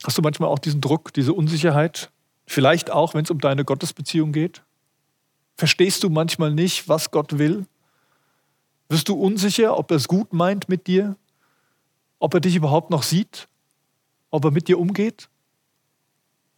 [0.03, 2.09] Hast du manchmal auch diesen Druck, diese Unsicherheit?
[2.47, 4.63] Vielleicht auch, wenn es um deine Gottesbeziehung geht?
[5.55, 7.67] Verstehst du manchmal nicht, was Gott will?
[8.89, 11.15] Wirst du unsicher, ob er es gut meint mit dir?
[12.19, 13.47] Ob er dich überhaupt noch sieht?
[14.31, 15.29] Ob er mit dir umgeht?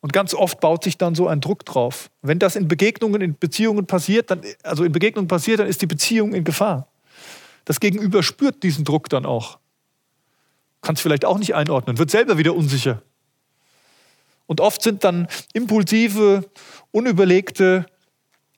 [0.03, 2.11] Und ganz oft baut sich dann so ein Druck drauf.
[2.21, 5.85] Wenn das in Begegnungen, in Beziehungen passiert, dann, also in Begegnungen passiert, dann ist die
[5.85, 6.89] Beziehung in Gefahr.
[7.63, 9.59] Das Gegenüber spürt diesen Druck dann auch.
[10.81, 13.01] Kann es vielleicht auch nicht einordnen, wird selber wieder unsicher.
[14.45, 16.49] Und oft sind dann impulsive,
[16.91, 17.85] unüberlegte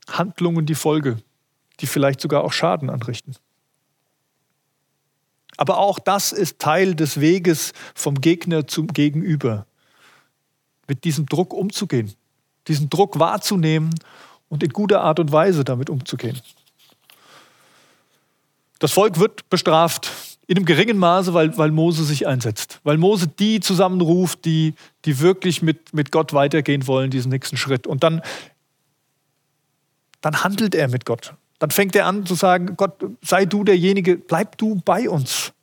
[0.10, 1.20] Handlungen die Folge,
[1.80, 3.36] die vielleicht sogar auch Schaden anrichten.
[5.58, 9.68] Aber auch das ist Teil des Weges vom Gegner zum Gegenüber
[10.88, 12.14] mit diesem Druck umzugehen,
[12.68, 13.94] diesen Druck wahrzunehmen
[14.50, 16.40] und in guter Art und Weise damit umzugehen.
[18.80, 20.12] Das Volk wird bestraft
[20.48, 25.20] in einem geringen Maße, weil, weil Mose sich einsetzt, weil Mose die zusammenruft, die, die
[25.20, 27.88] wirklich mit, mit Gott weitergehen wollen, diesen nächsten Schritt.
[27.88, 28.22] Und dann,
[30.22, 31.34] dann handelt er mit Gott.
[31.60, 35.54] Dann fängt er an zu sagen, Gott, sei du derjenige, bleib du bei uns.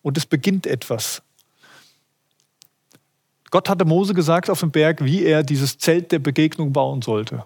[0.00, 1.22] Und es beginnt etwas.
[3.52, 7.44] Gott hatte Mose gesagt auf dem Berg, wie er dieses Zelt der Begegnung bauen sollte.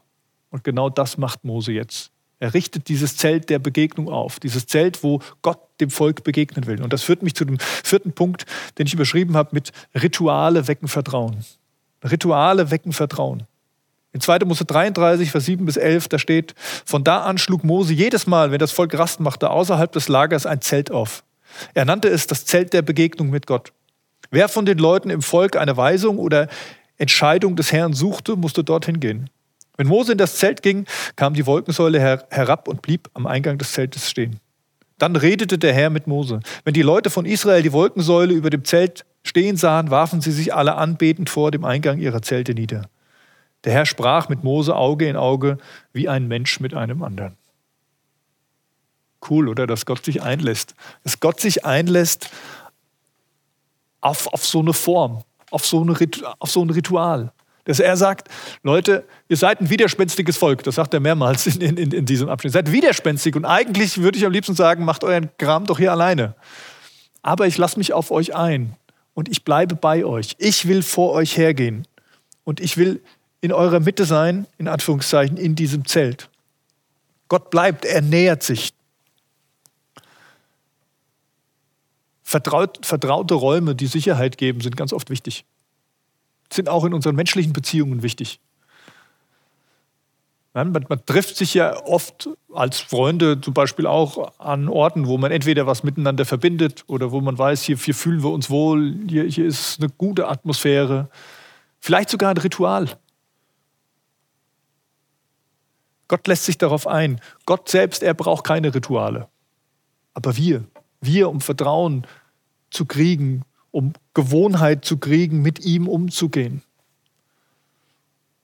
[0.50, 2.12] Und genau das macht Mose jetzt.
[2.38, 6.80] Er richtet dieses Zelt der Begegnung auf, dieses Zelt, wo Gott dem Volk begegnen will.
[6.80, 8.46] Und das führt mich zu dem vierten Punkt,
[8.78, 11.44] den ich überschrieben habe mit Rituale wecken Vertrauen.
[12.04, 13.42] Rituale wecken Vertrauen.
[14.12, 14.38] In 2.
[14.44, 18.52] Mose 33, Vers 7 bis 11, da steht, von da an schlug Mose jedes Mal,
[18.52, 21.24] wenn das Volk Rast machte, außerhalb des Lagers ein Zelt auf.
[21.74, 23.72] Er nannte es das Zelt der Begegnung mit Gott.
[24.30, 26.48] Wer von den Leuten im Volk eine Weisung oder
[26.98, 29.30] Entscheidung des Herrn suchte, musste dorthin gehen.
[29.76, 30.86] Wenn Mose in das Zelt ging,
[31.16, 34.40] kam die Wolkensäule her herab und blieb am Eingang des Zeltes stehen.
[34.98, 36.40] Dann redete der Herr mit Mose.
[36.64, 40.54] Wenn die Leute von Israel die Wolkensäule über dem Zelt stehen sahen, warfen sie sich
[40.54, 42.88] alle anbetend vor dem Eingang ihrer Zelte nieder.
[43.64, 45.58] Der Herr sprach mit Mose Auge in Auge,
[45.92, 47.36] wie ein Mensch mit einem anderen.
[49.28, 49.66] Cool, oder?
[49.66, 50.74] Dass Gott sich einlässt.
[51.02, 52.30] Dass Gott sich einlässt
[54.06, 55.96] auf, auf so eine Form, auf so, eine,
[56.38, 57.32] auf so ein Ritual.
[57.64, 58.28] Dass er sagt,
[58.62, 60.62] Leute, ihr seid ein widerspenstiges Volk.
[60.62, 62.52] Das sagt er mehrmals in, in, in diesem Abschnitt.
[62.52, 66.36] Seid widerspenstig und eigentlich würde ich am liebsten sagen, macht euren Kram doch hier alleine.
[67.22, 68.76] Aber ich lasse mich auf euch ein
[69.14, 70.36] und ich bleibe bei euch.
[70.38, 71.88] Ich will vor euch hergehen
[72.44, 73.02] und ich will
[73.40, 76.30] in eurer Mitte sein, in Anführungszeichen, in diesem Zelt.
[77.26, 78.72] Gott bleibt, er nähert sich.
[82.36, 85.46] Vertraut, vertraute Räume, die Sicherheit geben, sind ganz oft wichtig.
[86.52, 88.40] Sind auch in unseren menschlichen Beziehungen wichtig.
[90.52, 95.32] Man, man, trifft sich ja oft als Freunde zum Beispiel auch an Orten, wo man
[95.32, 99.24] entweder was miteinander verbindet oder wo man weiß, hier, hier fühlen wir uns wohl, hier,
[99.24, 101.08] hier ist eine gute Atmosphäre.
[101.80, 102.98] Vielleicht sogar ein Ritual.
[106.08, 107.18] Gott lässt sich darauf ein.
[107.46, 109.26] Gott selbst, er braucht keine Rituale.
[110.12, 110.64] Aber wir,
[111.00, 112.06] wir, um Vertrauen
[112.76, 116.62] zu kriegen, um Gewohnheit zu kriegen, mit ihm umzugehen.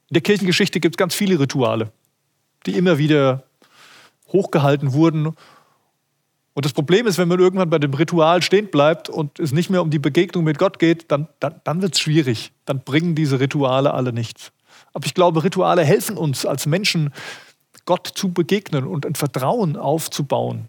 [0.09, 1.93] In der Kirchengeschichte gibt es ganz viele Rituale,
[2.67, 3.45] die immer wieder
[4.29, 5.29] hochgehalten wurden.
[6.55, 9.71] Und das Problem ist, wenn man irgendwann bei dem Ritual stehen bleibt und es nicht
[9.71, 12.53] mehr um die Begegnung mit Gott geht, dann, dann, dann wird es schwierig.
[12.65, 14.53] Dann bringen diese Rituale alle nichts.
[14.93, 17.13] Aber ich glaube, Rituale helfen uns als Menschen,
[17.85, 20.69] Gott zu begegnen und ein Vertrauen aufzubauen.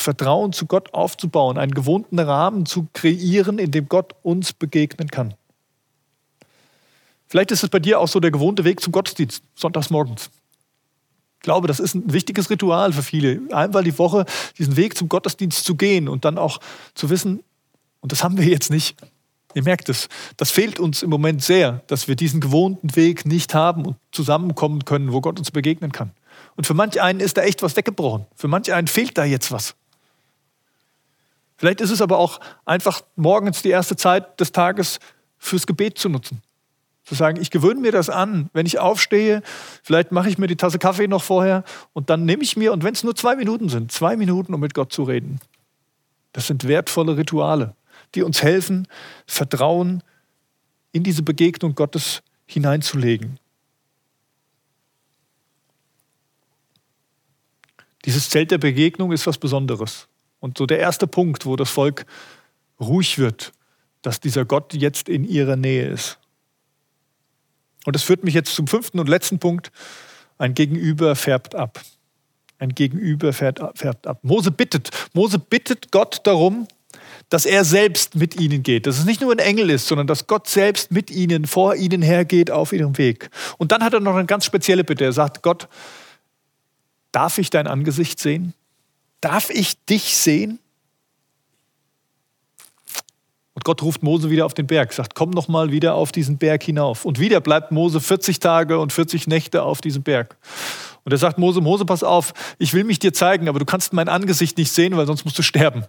[0.00, 5.34] Vertrauen zu Gott aufzubauen, einen gewohnten Rahmen zu kreieren, in dem Gott uns begegnen kann.
[7.28, 10.30] Vielleicht ist es bei dir auch so der gewohnte Weg zum Gottesdienst, sonntags morgens.
[11.36, 14.26] Ich glaube, das ist ein wichtiges Ritual für viele, einmal die Woche
[14.58, 16.58] diesen Weg zum Gottesdienst zu gehen und dann auch
[16.94, 17.42] zu wissen,
[18.00, 18.96] und das haben wir jetzt nicht.
[19.54, 23.54] Ihr merkt es, das fehlt uns im Moment sehr, dass wir diesen gewohnten Weg nicht
[23.54, 26.12] haben und zusammenkommen können, wo Gott uns begegnen kann.
[26.56, 28.26] Und für manch einen ist da echt was weggebrochen.
[28.36, 29.74] Für manch einen fehlt da jetzt was.
[31.60, 34.98] Vielleicht ist es aber auch einfach morgens die erste Zeit des Tages
[35.36, 36.40] fürs Gebet zu nutzen.
[37.04, 39.42] Zu sagen, ich gewöhne mir das an, wenn ich aufstehe,
[39.82, 42.82] vielleicht mache ich mir die Tasse Kaffee noch vorher und dann nehme ich mir, und
[42.82, 45.38] wenn es nur zwei Minuten sind, zwei Minuten, um mit Gott zu reden.
[46.32, 47.76] Das sind wertvolle Rituale,
[48.14, 48.88] die uns helfen,
[49.26, 50.02] Vertrauen
[50.92, 53.38] in diese Begegnung Gottes hineinzulegen.
[58.06, 60.08] Dieses Zelt der Begegnung ist was Besonderes.
[60.40, 62.06] Und so der erste Punkt, wo das Volk
[62.80, 63.52] ruhig wird,
[64.02, 66.18] dass dieser Gott jetzt in ihrer Nähe ist.
[67.84, 69.70] Und das führt mich jetzt zum fünften und letzten Punkt.
[70.38, 71.80] Ein Gegenüber färbt ab.
[72.58, 73.60] Ein Gegenüber färbt
[74.06, 74.18] ab.
[74.22, 74.90] Mose bittet.
[75.14, 76.66] Mose bittet Gott darum,
[77.30, 78.86] dass er selbst mit ihnen geht.
[78.86, 82.02] Dass es nicht nur ein Engel ist, sondern dass Gott selbst mit ihnen, vor ihnen
[82.02, 83.30] hergeht auf ihrem Weg.
[83.56, 85.04] Und dann hat er noch eine ganz spezielle Bitte.
[85.04, 85.68] Er sagt, Gott,
[87.12, 88.52] darf ich dein Angesicht sehen?
[89.20, 90.58] Darf ich dich sehen?
[93.54, 96.38] Und Gott ruft Mose wieder auf den Berg, sagt, komm noch mal wieder auf diesen
[96.38, 97.04] Berg hinauf.
[97.04, 100.38] Und wieder bleibt Mose 40 Tage und 40 Nächte auf diesem Berg.
[101.04, 103.92] Und er sagt Mose, Mose, pass auf, ich will mich dir zeigen, aber du kannst
[103.92, 105.84] mein Angesicht nicht sehen, weil sonst musst du sterben.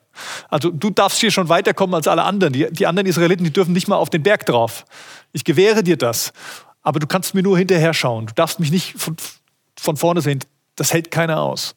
[0.50, 2.54] Also du darfst hier schon weiterkommen als alle anderen.
[2.54, 4.86] Die, die anderen Israeliten, die dürfen nicht mal auf den Berg drauf.
[5.32, 6.34] Ich gewähre dir das.
[6.82, 8.26] Aber du kannst mir nur hinterher schauen.
[8.26, 9.15] Du darfst mich nicht von,
[9.80, 10.39] von vorne sehen.
[10.76, 11.76] Das hält keiner aus.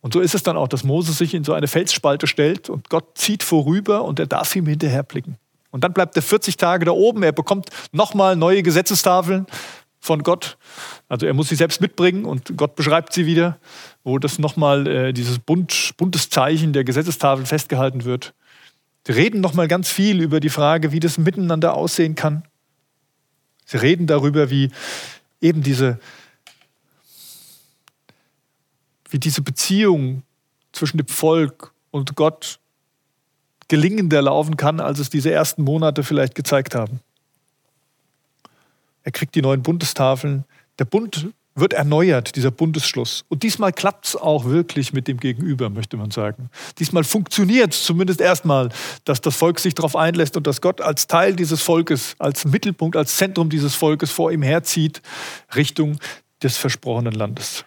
[0.00, 2.88] Und so ist es dann auch, dass Moses sich in so eine Felsspalte stellt und
[2.88, 5.36] Gott zieht vorüber und er darf ihm hinterher blicken.
[5.70, 7.22] Und dann bleibt er 40 Tage da oben.
[7.22, 9.46] Er bekommt nochmal neue Gesetzestafeln
[10.00, 10.56] von Gott.
[11.08, 13.58] Also er muss sie selbst mitbringen und Gott beschreibt sie wieder,
[14.04, 18.34] wo das nochmal äh, dieses bunt, buntes Zeichen der Gesetzestafel festgehalten wird.
[19.06, 22.44] Sie reden nochmal ganz viel über die Frage, wie das miteinander aussehen kann.
[23.64, 24.70] Sie reden darüber, wie
[25.40, 25.98] eben diese
[29.10, 30.22] wie diese Beziehung
[30.72, 32.58] zwischen dem Volk und Gott
[33.68, 37.00] gelingender laufen kann, als es diese ersten Monate vielleicht gezeigt haben.
[39.02, 40.44] Er kriegt die neuen Bundestafeln.
[40.78, 43.24] Der Bund wird erneuert, dieser Bundesschluss.
[43.28, 46.50] Und diesmal klappt es auch wirklich mit dem Gegenüber, möchte man sagen.
[46.78, 48.68] Diesmal funktioniert es zumindest erstmal,
[49.04, 52.96] dass das Volk sich darauf einlässt und dass Gott als Teil dieses Volkes, als Mittelpunkt,
[52.96, 55.02] als Zentrum dieses Volkes vor ihm herzieht,
[55.56, 55.98] Richtung
[56.42, 57.64] des versprochenen Landes.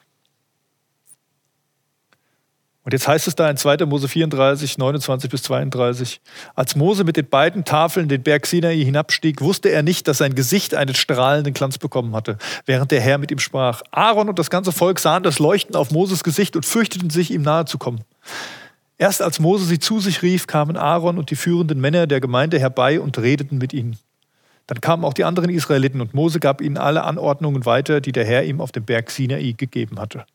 [2.84, 3.86] Und jetzt heißt es da in 2.
[3.86, 6.20] Mose 34, 29 bis 32,
[6.56, 10.34] als Mose mit den beiden Tafeln den Berg Sinai hinabstieg, wusste er nicht, dass sein
[10.34, 13.84] Gesicht einen strahlenden Glanz bekommen hatte, während der Herr mit ihm sprach.
[13.92, 17.44] Aaron und das ganze Volk sahen das Leuchten auf Moses Gesicht und fürchteten sich, ihm
[17.44, 18.02] nahe zu kommen.
[18.98, 22.60] Erst als Mose sie zu sich rief, kamen Aaron und die führenden Männer der Gemeinde
[22.60, 23.98] herbei und redeten mit ihnen.
[24.66, 28.26] Dann kamen auch die anderen Israeliten und Mose gab ihnen alle Anordnungen weiter, die der
[28.26, 30.26] Herr ihm auf dem Berg Sinai gegeben hatte.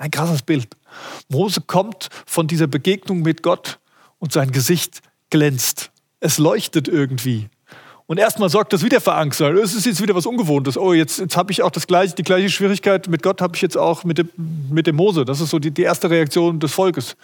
[0.00, 0.66] Ein krasses Bild.
[1.28, 3.78] Mose kommt von dieser Begegnung mit Gott
[4.18, 5.90] und sein Gesicht glänzt.
[6.20, 7.50] Es leuchtet irgendwie.
[8.06, 9.42] Und erstmal sorgt das wieder für Angst.
[9.42, 10.78] Es ist jetzt wieder was Ungewohntes.
[10.78, 13.60] Oh, jetzt, jetzt habe ich auch das gleiche, die gleiche Schwierigkeit mit Gott habe ich
[13.60, 14.30] jetzt auch mit dem,
[14.70, 15.26] mit dem Mose.
[15.26, 17.14] Das ist so die, die erste Reaktion des Volkes.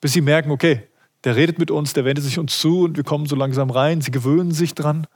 [0.00, 0.86] Bis sie merken, okay,
[1.24, 4.00] der redet mit uns, der wendet sich uns zu und wir kommen so langsam rein.
[4.00, 5.08] Sie gewöhnen sich dran.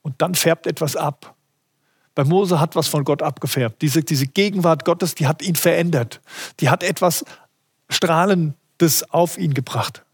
[0.00, 1.33] Und dann färbt etwas ab.
[2.14, 3.82] Bei Mose hat was von Gott abgefärbt.
[3.82, 6.20] Diese, diese Gegenwart Gottes, die hat ihn verändert.
[6.60, 7.24] Die hat etwas
[7.88, 10.04] Strahlendes auf ihn gebracht.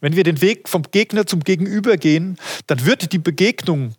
[0.00, 3.94] Wenn wir den Weg vom Gegner zum Gegenüber gehen, dann wird die Begegnung,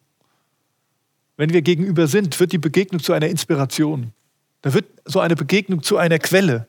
[1.36, 4.14] wenn wir gegenüber sind, wird die Begegnung zu einer Inspiration.
[4.62, 6.68] Da wird so eine Begegnung zu einer Quelle.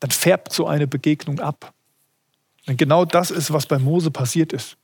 [0.00, 1.72] Dann färbt so eine Begegnung ab.
[2.66, 4.76] Denn genau das ist, was bei Mose passiert ist.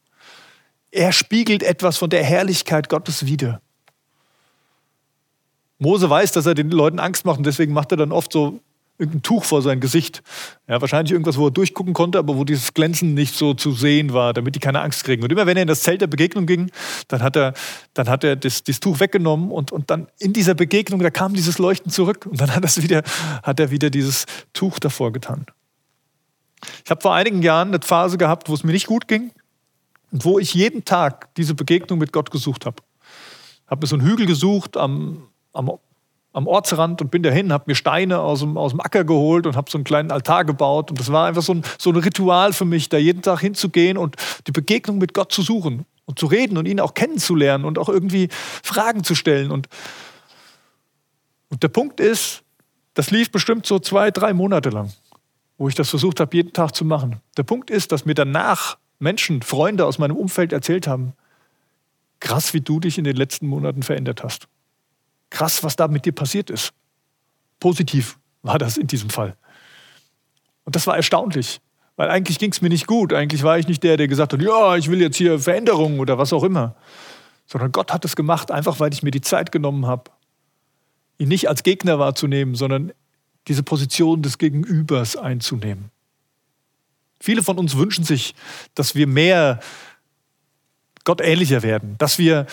[0.90, 3.61] Er spiegelt etwas von der Herrlichkeit Gottes wider.
[5.79, 8.61] Mose weiß, dass er den Leuten Angst macht und deswegen macht er dann oft so
[8.99, 10.23] irgendein Tuch vor sein Gesicht.
[10.67, 14.12] Ja, wahrscheinlich irgendwas, wo er durchgucken konnte, aber wo dieses Glänzen nicht so zu sehen
[14.12, 15.23] war, damit die keine Angst kriegen.
[15.23, 16.71] Und immer wenn er in das Zelt der Begegnung ging,
[17.07, 17.55] dann hat er,
[17.95, 21.35] dann hat er das, das Tuch weggenommen und, und dann in dieser Begegnung, da kam
[21.35, 23.03] dieses Leuchten zurück und dann hat, das wieder,
[23.45, 25.47] hat er wieder dieses Tuch davor getan.
[26.85, 29.31] Ich habe vor einigen Jahren eine Phase gehabt, wo es mir nicht gut ging
[30.11, 32.83] und wo ich jeden Tag diese Begegnung mit Gott gesucht habe.
[33.64, 35.73] Ich habe mir so einen Hügel gesucht am, am,
[36.33, 39.57] am Ortsrand und bin dahin, habe mir Steine aus dem, aus dem Acker geholt und
[39.57, 40.90] habe so einen kleinen Altar gebaut.
[40.90, 43.99] Und das war einfach so ein, so ein Ritual für mich, da jeden Tag hinzugehen
[43.99, 44.16] und
[44.47, 47.88] die Begegnung mit Gott zu suchen und zu reden und ihn auch kennenzulernen und auch
[47.88, 48.29] irgendwie
[48.62, 49.51] Fragen zu stellen.
[49.51, 49.68] Und,
[51.49, 52.42] und der Punkt ist,
[52.94, 54.92] das lief bestimmt so zwei, drei Monate lang,
[55.57, 57.21] wo ich das versucht habe, jeden Tag zu machen.
[57.37, 61.14] Der Punkt ist, dass mir danach Menschen, Freunde aus meinem Umfeld erzählt haben,
[62.21, 64.49] krass, wie du dich in den letzten Monaten verändert hast
[65.31, 66.73] krass, was da mit dir passiert ist.
[67.61, 69.37] Positiv war das in diesem Fall.
[70.64, 71.61] Und das war erstaunlich,
[71.99, 73.12] Weil eigentlich ging es mir nicht gut.
[73.12, 76.17] Eigentlich war ich nicht der, der gesagt hat, ja, ich will jetzt hier Veränderungen oder
[76.17, 76.77] was auch immer.
[77.45, 80.12] Sondern Gott hat es gemacht, einfach weil ich mir die Zeit genommen habe,
[81.19, 82.93] ihn nicht als Gegner wahrzunehmen, sondern
[83.49, 85.91] diese Position des Gegenübers einzunehmen.
[87.19, 88.37] Viele von uns wünschen sich,
[88.77, 89.59] dass wir mehr
[91.03, 92.47] Gott ähnlicher werden, dass wir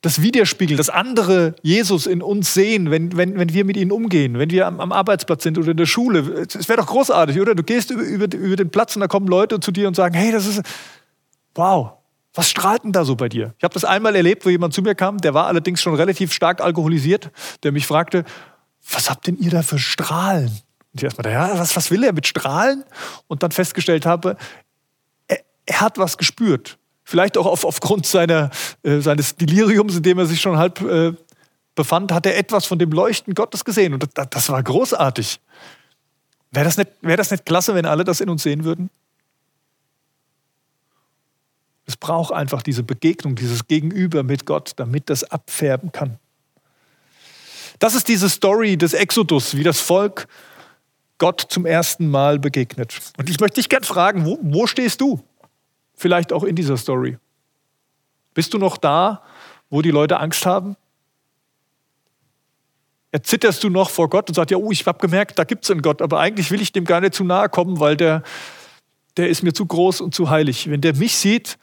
[0.00, 4.38] das widerspiegeln, dass andere Jesus in uns sehen, wenn, wenn, wenn wir mit ihnen umgehen,
[4.38, 6.46] wenn wir am, am Arbeitsplatz sind oder in der Schule.
[6.56, 7.54] Es wäre doch großartig, oder?
[7.54, 10.14] Du gehst über, über, über den Platz und da kommen Leute zu dir und sagen,
[10.14, 10.62] hey, das ist,
[11.54, 11.94] wow,
[12.32, 13.54] was strahlt denn da so bei dir?
[13.58, 16.32] Ich habe das einmal erlebt, wo jemand zu mir kam, der war allerdings schon relativ
[16.32, 17.32] stark alkoholisiert,
[17.64, 18.24] der mich fragte,
[18.92, 20.50] was habt denn ihr da für Strahlen?
[20.92, 22.84] Und ich erstmal, ja, was, was will er mit Strahlen?
[23.26, 24.36] Und dann festgestellt habe,
[25.26, 26.78] er, er hat was gespürt.
[27.08, 28.50] Vielleicht auch auf, aufgrund seiner,
[28.82, 31.14] äh, seines Deliriums, in dem er sich schon halb äh,
[31.74, 33.94] befand, hat er etwas von dem Leuchten Gottes gesehen.
[33.94, 35.40] Und das, das war großartig.
[36.50, 38.90] Wäre das, nicht, wär das nicht klasse, wenn alle das in uns sehen würden?
[41.86, 46.18] Es braucht einfach diese Begegnung, dieses Gegenüber mit Gott, damit das abfärben kann.
[47.78, 50.28] Das ist diese Story des Exodus, wie das Volk
[51.16, 53.00] Gott zum ersten Mal begegnet.
[53.16, 55.24] Und ich möchte dich gerne fragen, wo, wo stehst du?
[55.98, 57.18] Vielleicht auch in dieser Story.
[58.32, 59.24] Bist du noch da,
[59.68, 60.76] wo die Leute Angst haben?
[63.10, 65.70] Erzitterst du noch vor Gott und sagst, ja, oh, ich habe gemerkt, da gibt es
[65.72, 68.22] einen Gott, aber eigentlich will ich dem gar nicht zu nahe kommen, weil der,
[69.16, 70.70] der ist mir zu groß und zu heilig.
[70.70, 71.58] Wenn der mich sieht,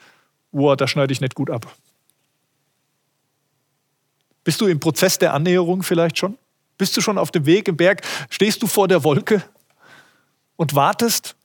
[0.52, 1.74] wow, da schneide ich nicht gut ab.
[4.44, 6.38] Bist du im Prozess der Annäherung vielleicht schon?
[6.78, 8.02] Bist du schon auf dem Weg im Berg?
[8.30, 9.42] Stehst du vor der Wolke
[10.58, 11.38] und wartest?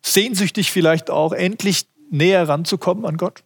[0.00, 3.42] Sehnsüchtig vielleicht auch, endlich näher ranzukommen an Gott?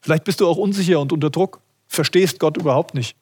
[0.00, 3.16] Vielleicht bist du auch unsicher und unter Druck, verstehst Gott überhaupt nicht.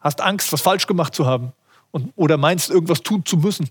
[0.00, 1.52] Hast Angst, was falsch gemacht zu haben
[1.90, 3.70] und, oder meinst, irgendwas tun zu müssen.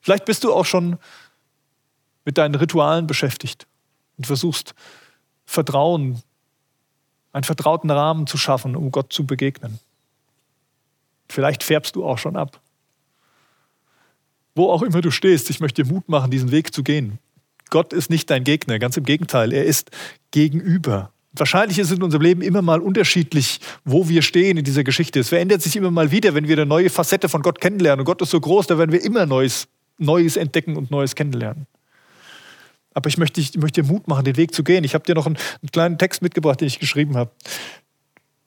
[0.00, 0.98] Vielleicht bist du auch schon
[2.24, 3.66] mit deinen Ritualen beschäftigt
[4.16, 4.74] und versuchst
[5.44, 6.22] Vertrauen,
[7.32, 9.78] einen vertrauten Rahmen zu schaffen, um Gott zu begegnen.
[11.28, 12.60] Vielleicht färbst du auch schon ab.
[14.60, 17.18] Wo auch immer du stehst, ich möchte dir Mut machen, diesen Weg zu gehen.
[17.70, 19.90] Gott ist nicht dein Gegner, ganz im Gegenteil, er ist
[20.32, 21.14] gegenüber.
[21.32, 25.18] Wahrscheinlich ist in unserem Leben immer mal unterschiedlich, wo wir stehen in dieser Geschichte.
[25.18, 28.00] Es verändert sich immer mal wieder, wenn wir eine neue Facette von Gott kennenlernen.
[28.00, 31.66] Und Gott ist so groß, da werden wir immer Neues, Neues entdecken und Neues kennenlernen.
[32.92, 34.84] Aber ich möchte, ich möchte dir Mut machen, den Weg zu gehen.
[34.84, 37.30] Ich habe dir noch einen, einen kleinen Text mitgebracht, den ich geschrieben habe.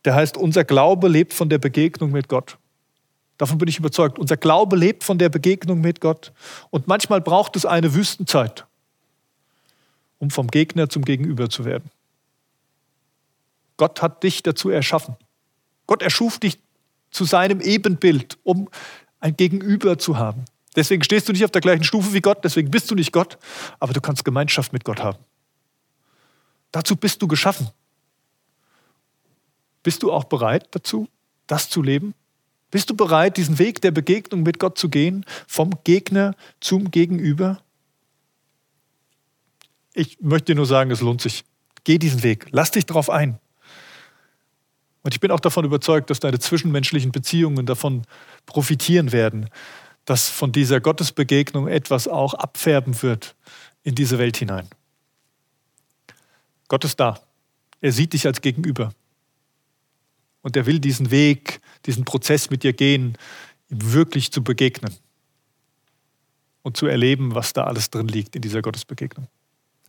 [0.05, 2.59] Der heißt, unser Glaube lebt von der Begegnung mit Gott.
[3.37, 4.19] Davon bin ich überzeugt.
[4.19, 6.31] Unser Glaube lebt von der Begegnung mit Gott.
[6.69, 8.65] Und manchmal braucht es eine Wüstenzeit,
[10.19, 11.89] um vom Gegner zum Gegenüber zu werden.
[13.77, 15.15] Gott hat dich dazu erschaffen.
[15.87, 16.59] Gott erschuf dich
[17.11, 18.69] zu seinem Ebenbild, um
[19.19, 20.45] ein Gegenüber zu haben.
[20.75, 23.37] Deswegen stehst du nicht auf der gleichen Stufe wie Gott, deswegen bist du nicht Gott,
[23.79, 25.19] aber du kannst Gemeinschaft mit Gott haben.
[26.71, 27.69] Dazu bist du geschaffen.
[29.83, 31.07] Bist du auch bereit dazu,
[31.45, 32.15] das zu leben?
[32.73, 37.61] Bist du bereit, diesen Weg der Begegnung mit Gott zu gehen, vom Gegner zum Gegenüber?
[39.93, 41.45] Ich möchte dir nur sagen, es lohnt sich.
[41.83, 43.37] Geh diesen Weg, lass dich darauf ein.
[45.03, 48.07] Und ich bin auch davon überzeugt, dass deine zwischenmenschlichen Beziehungen davon
[48.47, 49.51] profitieren werden,
[50.05, 53.35] dass von dieser Gottesbegegnung etwas auch abfärben wird
[53.83, 54.67] in diese Welt hinein.
[56.69, 57.19] Gott ist da.
[57.81, 58.95] Er sieht dich als Gegenüber.
[60.43, 63.17] Und er will diesen Weg, diesen Prozess mit dir gehen,
[63.69, 64.93] ihm wirklich zu begegnen
[66.61, 69.27] und zu erleben, was da alles drin liegt in dieser Gottesbegegnung.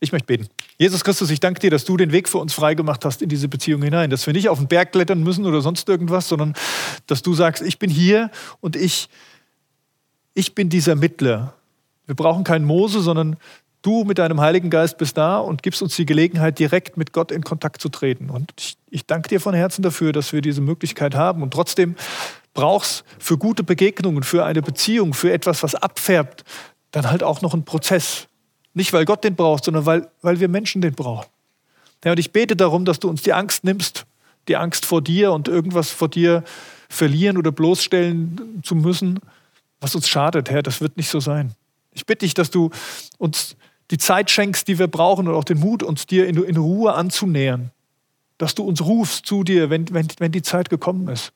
[0.01, 0.49] Ich möchte beten.
[0.79, 3.49] Jesus Christus, ich danke dir, dass du den Weg für uns freigemacht hast in diese
[3.49, 6.55] Beziehung hinein, dass wir nicht auf den Berg klettern müssen oder sonst irgendwas, sondern
[7.07, 9.09] dass du sagst, ich bin hier und ich
[10.35, 11.55] ich bin dieser Mittler.
[12.07, 13.37] Wir brauchen keinen Mose, sondern
[13.85, 17.31] du mit deinem Heiligen Geist bist da und gibst uns die Gelegenheit, direkt mit Gott
[17.31, 18.31] in Kontakt zu treten.
[18.31, 21.43] Und ich, ich danke dir von Herzen dafür, dass wir diese Möglichkeit haben.
[21.43, 21.95] Und trotzdem
[22.55, 26.45] brauchst für gute Begegnungen, für eine Beziehung, für etwas, was abfärbt,
[26.93, 28.27] dann halt auch noch einen Prozess.
[28.73, 31.27] Nicht, weil Gott den braucht, sondern weil, weil wir Menschen den brauchen.
[32.05, 34.05] Ja, und ich bete darum, dass du uns die Angst nimmst,
[34.49, 36.43] die Angst vor dir und irgendwas vor dir
[36.89, 39.21] verlieren oder bloßstellen zu müssen,
[39.81, 41.53] was uns schadet, Herr, das wird nicht so sein.
[41.93, 42.71] Ich bitte dich, dass du
[43.19, 43.57] uns
[43.91, 46.95] die Zeit schenkst, die wir brauchen und auch den Mut, uns dir in, in Ruhe
[46.95, 47.71] anzunähern.
[48.39, 51.33] Dass du uns rufst zu dir, wenn, wenn, wenn die Zeit gekommen ist.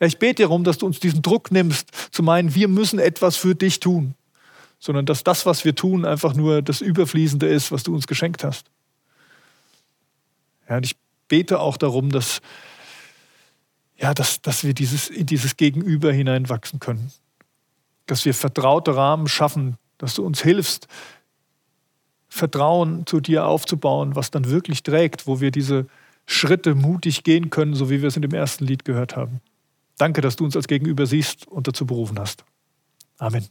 [0.00, 3.54] Ich bete darum, dass du uns diesen Druck nimmst, zu meinen, wir müssen etwas für
[3.54, 4.14] dich tun,
[4.78, 8.44] sondern dass das, was wir tun, einfach nur das Überfließende ist, was du uns geschenkt
[8.44, 8.66] hast.
[10.68, 10.96] Ja, und ich
[11.28, 12.40] bete auch darum, dass,
[13.96, 17.10] ja, dass, dass wir dieses, in dieses Gegenüber hineinwachsen können
[18.06, 20.86] dass wir vertraute Rahmen schaffen, dass du uns hilfst,
[22.36, 25.86] Vertrauen zu dir aufzubauen, was dann wirklich trägt, wo wir diese
[26.26, 29.40] Schritte mutig gehen können, so wie wir es in dem ersten Lied gehört haben.
[29.98, 32.44] Danke, dass du uns als Gegenüber siehst und dazu berufen hast.
[33.18, 33.46] Amen.